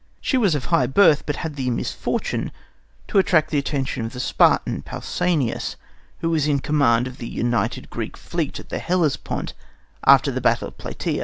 She 0.19 0.35
was 0.35 0.55
of 0.55 0.65
high 0.65 0.87
birth, 0.87 1.27
but 1.27 1.35
had 1.35 1.55
the 1.55 1.69
misfortune 1.69 2.51
to 3.07 3.19
attract 3.19 3.51
the 3.51 3.59
attention 3.59 4.03
of 4.03 4.13
the 4.13 4.19
Spartan 4.19 4.81
Pausanias, 4.81 5.75
who 6.21 6.31
was 6.31 6.47
in 6.47 6.57
command 6.57 7.05
of 7.05 7.19
the 7.19 7.29
united 7.29 7.87
Greek 7.91 8.17
fleet 8.17 8.59
at 8.59 8.69
the 8.69 8.79
Hellespont 8.79 9.53
after 10.03 10.31
the 10.31 10.41
battle 10.41 10.69
of 10.69 10.77
Platæa. 10.79 11.19